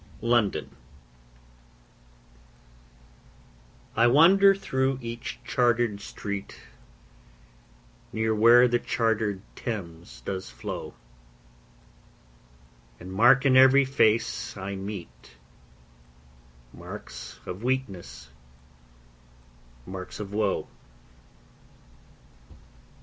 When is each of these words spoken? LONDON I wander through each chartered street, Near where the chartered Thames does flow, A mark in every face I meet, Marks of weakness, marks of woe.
LONDON 0.21 0.75
I 3.95 4.07
wander 4.07 4.55
through 4.55 4.97
each 4.99 5.37
chartered 5.45 6.01
street, 6.01 6.59
Near 8.11 8.33
where 8.33 8.67
the 8.67 8.79
chartered 8.79 9.43
Thames 9.55 10.21
does 10.21 10.49
flow, 10.49 10.95
A 12.99 13.05
mark 13.05 13.45
in 13.45 13.55
every 13.55 13.85
face 13.85 14.57
I 14.57 14.75
meet, 14.75 15.37
Marks 16.73 17.39
of 17.45 17.61
weakness, 17.63 18.31
marks 19.85 20.19
of 20.19 20.33
woe. 20.33 20.67